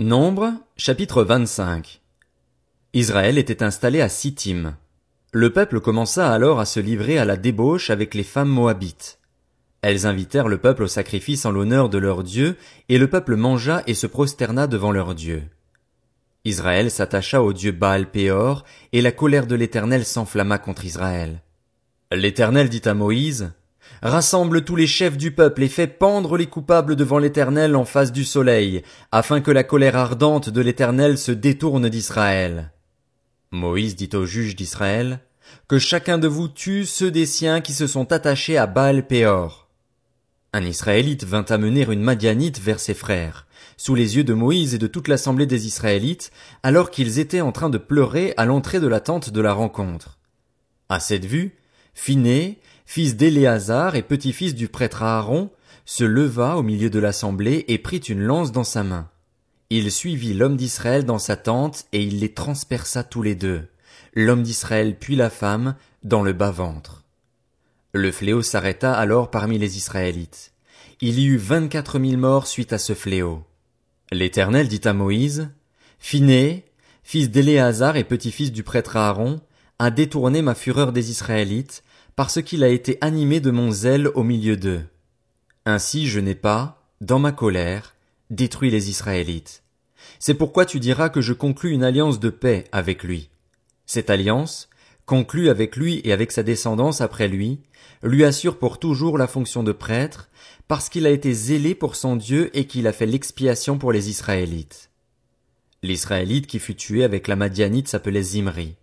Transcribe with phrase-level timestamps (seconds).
[0.00, 2.00] Nombre, chapitre 25
[2.94, 4.74] Israël était installé à Sittim.
[5.30, 9.18] Le peuple commença alors à se livrer à la débauche avec les femmes moabites.
[9.82, 12.56] Elles invitèrent le peuple au sacrifice en l'honneur de leur Dieu,
[12.88, 15.42] et le peuple mangea et se prosterna devant leur Dieu.
[16.46, 18.64] Israël s'attacha au Dieu Baal Péor,
[18.94, 21.42] et la colère de l'Éternel s'enflamma contre Israël.
[22.10, 23.52] L'Éternel dit à Moïse,
[24.02, 28.12] Rassemble tous les chefs du peuple et fais pendre les coupables devant l'Éternel en face
[28.12, 28.82] du soleil,
[29.12, 32.72] afin que la colère ardente de l'Éternel se détourne d'Israël.
[33.50, 35.20] Moïse dit aux juges d'Israël,
[35.68, 39.68] Que chacun de vous tue ceux des siens qui se sont attachés à Baal Péor.
[40.52, 44.78] Un Israélite vint amener une Madianite vers ses frères, sous les yeux de Moïse et
[44.78, 48.88] de toute l'assemblée des Israélites, alors qu'ils étaient en train de pleurer à l'entrée de
[48.88, 50.18] la tente de la rencontre.
[50.88, 51.56] À cette vue,
[51.94, 52.58] Phiné,
[52.90, 55.48] fils d'Éléazar et petit-fils du prêtre Aaron,
[55.84, 59.08] se leva au milieu de l'assemblée et prit une lance dans sa main.
[59.70, 63.68] Il suivit l'homme d'Israël dans sa tente et il les transperça tous les deux,
[64.12, 67.04] l'homme d'Israël puis la femme, dans le bas-ventre.
[67.92, 70.52] Le fléau s'arrêta alors parmi les Israélites.
[71.00, 73.44] Il y eut vingt-quatre mille morts suite à ce fléau.
[74.10, 75.48] L'Éternel dit à Moïse,
[76.00, 76.64] Phiné,
[77.04, 79.40] fils d'Éléazar et petit-fils du prêtre Aaron,
[79.78, 81.84] a détourné ma fureur des Israélites,
[82.20, 84.82] parce qu'il a été animé de mon zèle au milieu d'eux.
[85.64, 87.94] Ainsi je n'ai pas, dans ma colère,
[88.28, 89.62] détruit les Israélites.
[90.18, 93.30] C'est pourquoi tu diras que je conclus une alliance de paix avec lui.
[93.86, 94.68] Cette alliance,
[95.06, 97.60] conclue avec lui et avec sa descendance après lui,
[98.02, 100.28] lui assure pour toujours la fonction de prêtre,
[100.68, 104.10] parce qu'il a été zélé pour son Dieu et qu'il a fait l'expiation pour les
[104.10, 104.90] Israélites.
[105.82, 108.76] L'Israélite qui fut tué avec la Madianite s'appelait Zimri.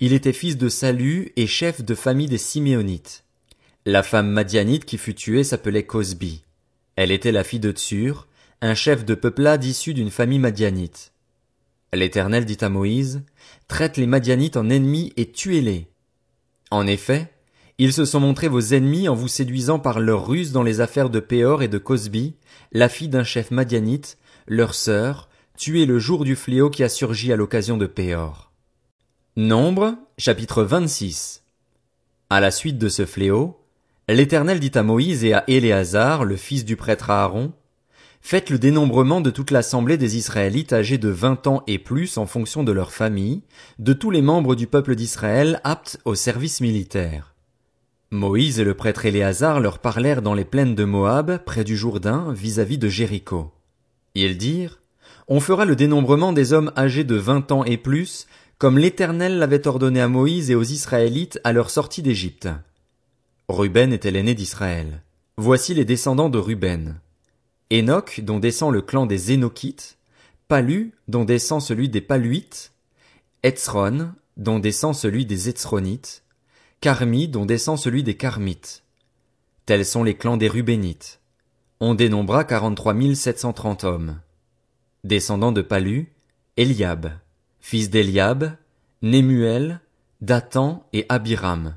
[0.00, 3.24] Il était fils de Salut et chef de famille des Siméonites.
[3.84, 6.42] La femme madianite qui fut tuée s'appelait Cosbi.
[6.96, 8.26] Elle était la fille de Tsur,
[8.60, 11.12] un chef de peuplade issu d'une famille madianite.
[11.92, 13.22] L'Éternel dit à Moïse,
[13.68, 15.86] Traite les Madianites en ennemis et tuez-les.
[16.70, 17.30] En effet,
[17.78, 21.10] ils se sont montrés vos ennemis en vous séduisant par leurs ruses dans les affaires
[21.10, 22.34] de Péor et de Cosbi,
[22.72, 27.32] la fille d'un chef madianite, leur sœur, tuée le jour du fléau qui a surgi
[27.32, 28.50] à l'occasion de Péor.
[29.38, 31.42] Nombre, chapitre 26.
[32.30, 33.60] À la suite de ce fléau,
[34.08, 37.52] l'Éternel dit à Moïse et à Éléazar, le fils du prêtre Aaron,
[38.22, 42.24] Faites le dénombrement de toute l'assemblée des Israélites âgés de vingt ans et plus en
[42.24, 43.42] fonction de leur famille,
[43.78, 47.34] de tous les membres du peuple d'Israël aptes au service militaire.
[48.10, 52.32] Moïse et le prêtre Éléazar leur parlèrent dans les plaines de Moab, près du Jourdain,
[52.32, 53.52] vis-à-vis de Jéricho.
[54.14, 54.80] Ils dirent,
[55.28, 58.26] On fera le dénombrement des hommes âgés de vingt ans et plus,
[58.58, 62.48] comme l'Éternel l'avait ordonné à Moïse et aux Israélites à leur sortie d'Égypte.
[63.48, 65.02] Ruben était l'aîné d'Israël.
[65.36, 66.98] Voici les descendants de Ruben.
[67.70, 69.98] Enoch, dont descend le clan des Énochites,
[70.48, 72.72] Palu, dont descend celui des Paluites,
[73.42, 76.22] Etzron, dont descend celui des Etzronites,
[76.80, 78.84] Carmi, dont descend celui des Carmites.
[79.66, 81.20] Tels sont les clans des Rubénites.
[81.80, 84.20] On dénombra quarante-trois mille sept cent trente hommes.
[85.04, 86.12] Descendants de Palu,
[86.56, 87.10] Eliab
[87.68, 88.52] fils d'Eliab,
[89.02, 89.80] Némuel,
[90.20, 91.74] Dathan et Abiram.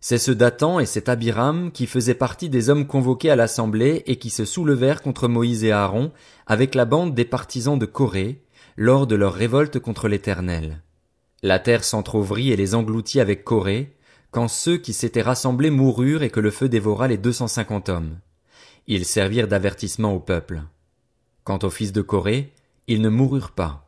[0.00, 4.16] C'est ce Dathan et cet Abiram qui faisaient partie des hommes convoqués à l'assemblée et
[4.16, 6.10] qui se soulevèrent contre Moïse et Aaron
[6.48, 8.42] avec la bande des partisans de Corée
[8.76, 10.82] lors de leur révolte contre l'Éternel.
[11.44, 13.94] La terre s'entr'ouvrit et les engloutit avec Corée,
[14.32, 17.90] quand ceux qui s'étaient rassemblés moururent et que le feu dévora les deux cent cinquante
[17.90, 18.18] hommes.
[18.88, 20.62] Ils servirent d'avertissement au peuple.
[21.44, 22.52] Quant aux fils de Corée,
[22.88, 23.81] ils ne moururent pas.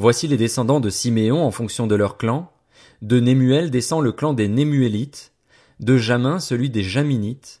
[0.00, 2.50] Voici les descendants de Siméon en fonction de leur clan.
[3.02, 5.30] De Némuel descend le clan des Némuélites,
[5.78, 7.60] de Jamin celui des Jaminites,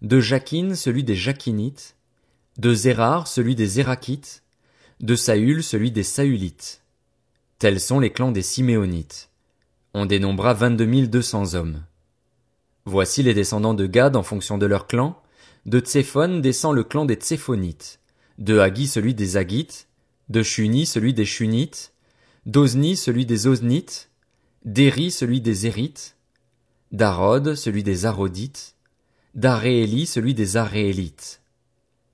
[0.00, 1.96] de Jakin celui des Jakinites,
[2.56, 4.42] de Zérar celui des Zérakites,
[5.00, 6.80] de Saül celui des Saülites.
[7.58, 9.28] Tels sont les clans des Siméonites.
[9.92, 11.84] On dénombra vingt-deux deux cents hommes.
[12.86, 15.20] Voici les descendants de Gad en fonction de leur clan.
[15.66, 18.00] De Tséphon descend le clan des Tséphonites,
[18.38, 19.86] de Hagi celui des Hagites,
[20.28, 21.92] de Shuni celui des Shunites,
[22.46, 24.10] d'Ozni celui des Oznites,
[24.64, 26.16] d'Éri celui des Érites,
[26.92, 28.74] d'Arod celui des Arodites,
[29.34, 31.40] d'Arééli celui des Aréélites.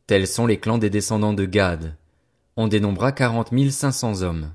[0.07, 1.97] Tels sont les clans des descendants de Gad.
[2.57, 4.53] On dénombra quarante mille cinq cents hommes.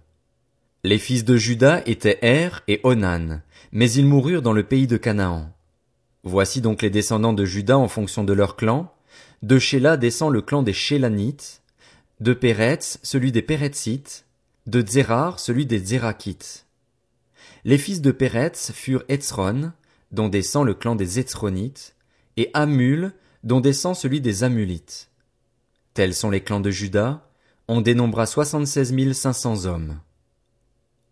[0.84, 3.42] Les fils de Juda étaient Er et Onan,
[3.72, 5.50] mais ils moururent dans le pays de Canaan.
[6.24, 8.94] Voici donc les descendants de Juda en fonction de leur clan.
[9.44, 11.62] De Shéla descend le clan des Shélanites,
[12.20, 14.26] de Péretz, celui des Péretzites,
[14.68, 16.66] de Zérar, celui des Zérakites.
[17.66, 19.74] Les fils de Péretz furent Etzron,
[20.12, 21.96] dont descend le clan des Etzronites,
[22.38, 23.14] et Amul,
[23.44, 25.10] dont descend celui des Amulites.
[25.94, 27.22] Tels sont les clans de Juda,
[27.68, 30.00] On dénombra soixante-seize mille cinq cents hommes.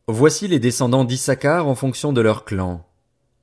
[0.07, 2.85] Voici les descendants d'Issachar en fonction de leur clan.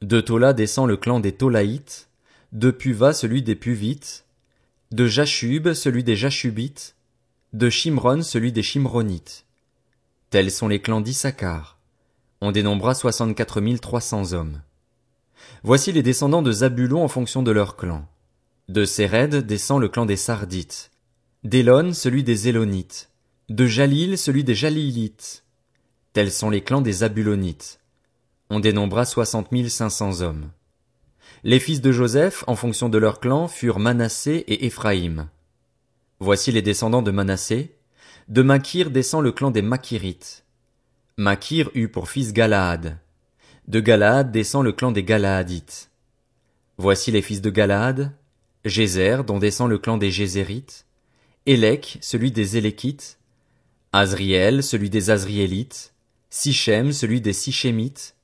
[0.01, 2.09] De Tola descend le clan des Tolaïtes,
[2.53, 4.25] de Puva celui des Puvites,
[4.93, 6.95] de Jashub celui des Jashubites,
[7.53, 9.45] de Shimron celui des Shimronites.
[10.31, 11.79] Tels sont les clans d'Issachar.
[12.41, 14.63] On dénombra soixante-quatre mille trois cents hommes.
[15.65, 18.07] Voici les descendants de Zabulon en fonction de leur clan.
[18.69, 20.93] De Séred descend le clan des Sardites.
[21.43, 23.11] D'Élon celui des Élonites.
[23.49, 25.45] De Jalil celui des Jalilites.
[26.13, 27.81] Tels sont les clans des Zabulonites.
[28.49, 30.51] On dénombra soixante mille cinq cents hommes.
[31.43, 35.29] Les fils de Joseph, en fonction de leur clan, furent Manassé et Éphraïm.
[36.23, 37.75] Voici les descendants de Manassé.
[38.29, 40.45] De Makir descend le clan des Makirites.
[41.17, 42.99] Makir eut pour fils Galaad.
[43.69, 45.91] De Galaad descend le clan des Galaadites.
[46.77, 48.13] Voici les fils de Galaad.
[48.67, 50.85] Gézer, dont descend le clan des Gézérites.
[51.47, 53.19] Élec, celui des Éléquites.
[53.95, 55.95] Azriel, celui des Azriélites.
[56.29, 58.15] Sichem, celui des Sichémites.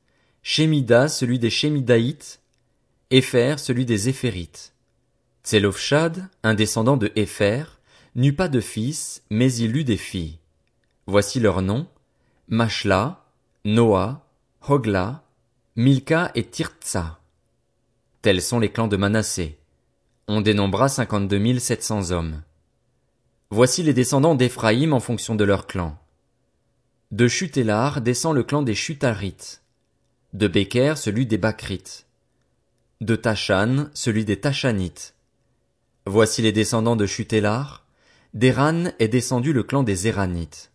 [0.42, 2.40] Shemida, celui des Shemidaïtes.
[3.10, 4.74] Épher, celui des Éphérites.
[5.44, 7.10] Tselofshad, un descendant de
[8.16, 10.38] n'eut pas de fils, mais il eut des filles.
[11.06, 11.86] Voici leurs noms,
[12.48, 13.24] Mashla,
[13.64, 14.26] Noah,
[14.66, 15.22] Hogla,
[15.76, 17.20] Milka et Tirtsa.
[18.22, 19.58] Tels sont les clans de Manassé.
[20.26, 22.42] On dénombra cinquante-deux sept cents hommes.
[23.50, 25.96] Voici les descendants d'Éphraïm en fonction de leur clan.
[27.12, 29.62] De Chutélar descend le clan des Chutarites.
[30.32, 32.06] De Beker celui des Bakrites.
[33.00, 35.14] De Tachan celui des Tachanites.
[36.06, 37.85] Voici les descendants de Chutélar.
[38.36, 40.70] D'Eran est descendu le clan des Éranites.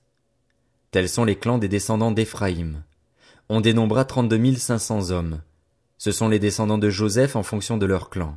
[0.89, 2.81] Tels sont les clans des descendants d'Éphraïm.
[3.49, 5.41] On dénombra trente-deux cinq cents hommes.
[5.99, 8.35] Ce sont les descendants de Joseph en fonction de leur clan.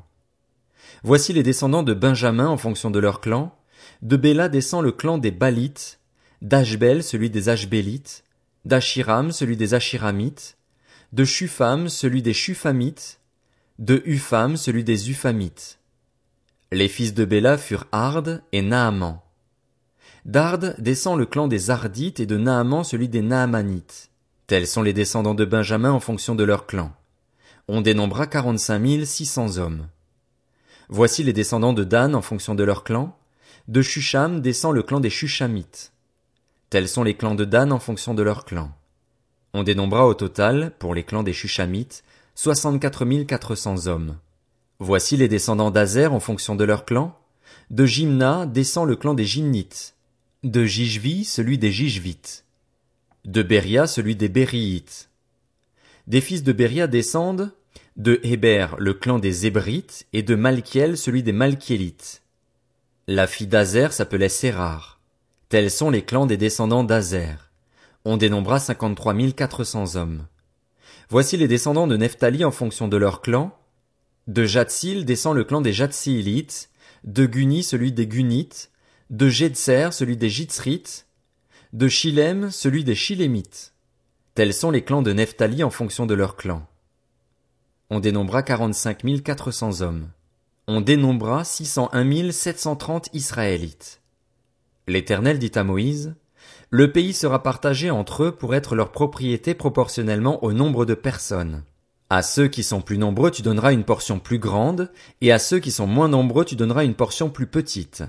[1.05, 3.57] Voici les descendants de Benjamin en fonction de leur clan.
[4.03, 6.01] De Béla descend le clan des Balites,
[6.43, 8.25] d'Ashbel celui des Ashbélites,
[8.67, 10.59] d'Achiram celui des Achiramites,
[11.15, 13.21] de Shufam celui des Shufamites,
[13.79, 15.79] de Upham celui des Uphamites.
[16.75, 19.21] Les fils de Béla furent Ard et Naaman.
[20.25, 24.11] D'Ard descend le clan des Ardites et de Naaman celui des Naamanites.
[24.49, 26.93] Tels sont les descendants de Benjamin en fonction de leur clan.
[27.69, 29.87] On dénombra quarante-cinq mille six cents hommes.
[30.89, 33.17] Voici les descendants de Dan en fonction de leur clan.
[33.69, 35.93] De Shusham descend le clan des Shushamites.
[36.71, 38.73] Tels sont les clans de Dan en fonction de leur clan.
[39.53, 42.03] On dénombra au total, pour les clans des Shushamites,
[42.35, 44.17] soixante-quatre mille quatre cents hommes.
[44.87, 47.19] Voici les descendants d'Azer en fonction de leur clan.
[47.71, 49.95] De Jimna descend le clan des Gimnites.
[50.43, 52.45] De Jijvi celui des Jijvites.
[53.25, 55.09] De Beria celui des Bériites.
[56.07, 57.51] Des fils de Beria descendent
[57.97, 62.21] de Héber le clan des Hébrites et de Malkiel celui des Malkielites.
[63.07, 65.01] La fille d'Azer s'appelait Sérar.
[65.49, 67.51] Tels sont les clans des descendants d'Azer.
[68.05, 70.27] On dénombra cinquante-trois mille quatre cents hommes.
[71.09, 73.57] Voici les descendants de Nephtali en fonction de leur clan.
[74.27, 76.71] De Jatsil descend le clan des Jatsilites,
[77.05, 78.71] de Guni celui des Gunites,
[79.11, 81.07] de Jetser celui des Jitzrites,
[81.75, 83.75] de Shilem celui des Shilémites.
[84.35, 86.67] Tels sont les clans de Nephtali en fonction de leurs clans.
[87.91, 90.09] On dénombra quarante-cinq mille quatre cents hommes.
[90.69, 94.01] On dénombra six cent un mille sept cent trente Israélites.
[94.89, 96.15] L'Éternel dit à Moïse,
[96.71, 101.63] Le pays sera partagé entre eux pour être leur propriété proportionnellement au nombre de personnes.
[102.11, 105.59] À ceux qui sont plus nombreux tu donneras une portion plus grande, et à ceux
[105.59, 108.03] qui sont moins nombreux tu donneras une portion plus petite.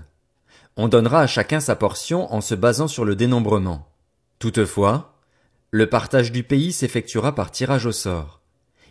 [0.78, 3.88] On donnera à chacun sa portion en se basant sur le dénombrement.
[4.40, 5.16] Toutefois,
[5.72, 8.42] le partage du pays s'effectuera par tirage au sort.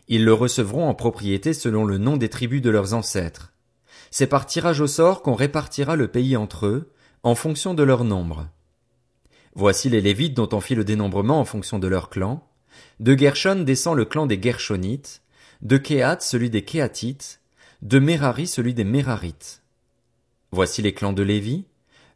[0.08, 3.52] Ils le recevront en propriété selon le nom des tribus de leurs ancêtres.
[4.10, 6.92] C'est par tirage au sort qu'on répartira le pays entre eux,
[7.22, 8.46] en fonction de leur nombre.
[9.54, 12.46] Voici les Lévites dont on fit le dénombrement en fonction de leur clan,
[13.00, 15.22] de Gershon descend le clan des Gershonites,
[15.62, 17.40] de Kehat celui des Kéatites,
[17.82, 19.62] de Merari celui des Merarites.
[20.52, 21.64] Voici les clans de Lévi,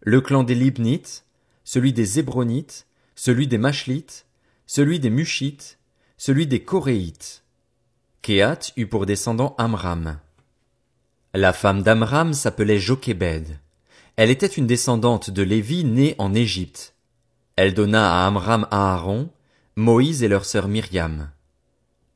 [0.00, 1.24] le clan des Libnites,
[1.64, 4.26] celui des Hébronites, celui des Machlites,
[4.66, 5.78] celui des Mushites,
[6.16, 7.42] celui des Coréites.
[8.22, 10.18] Kehat eut pour descendant Amram.
[11.34, 13.58] La femme d'Amram s'appelait Jochebed.
[14.16, 16.94] Elle était une descendante de Lévi née en Égypte.
[17.56, 19.30] Elle donna à Amram Aaron,
[19.78, 21.30] Moïse et leur sœur Myriam.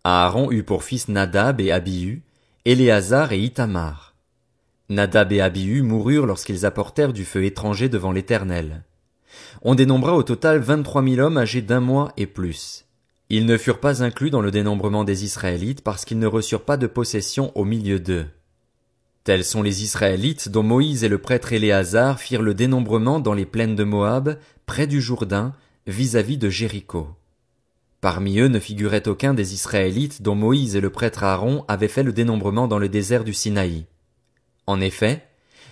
[0.03, 2.25] Aaron eut pour fils Nadab et Abihu,
[2.65, 4.17] Éléazar et Itamar.
[4.89, 8.83] Nadab et Abihu moururent lorsqu'ils apportèrent du feu étranger devant l'Éternel.
[9.63, 12.85] On dénombra au total vingt-trois mille hommes âgés d'un mois et plus.
[13.31, 16.77] Ils ne furent pas inclus dans le dénombrement des Israélites parce qu'ils ne reçurent pas
[16.77, 18.27] de possession au milieu d'eux.
[19.23, 23.47] Tels sont les Israélites dont Moïse et le prêtre Éléazar firent le dénombrement dans les
[23.47, 25.53] plaines de Moab, près du Jourdain,
[25.87, 27.07] vis-à-vis de Jéricho.
[28.03, 32.03] Parmi eux ne figurait aucun des Israélites dont Moïse et le prêtre Aaron avaient fait
[32.03, 33.87] le dénombrement dans le désert du Sinaï.
[34.67, 35.25] En effet,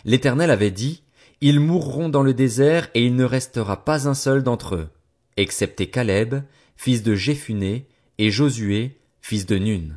[0.04, 1.02] l'Éternel avait dit,
[1.40, 4.88] Ils mourront dans le désert et il ne restera pas un seul d'entre eux,
[5.36, 6.36] excepté Caleb,
[6.76, 9.96] fils de Jéphuné, et Josué, fils de Nun.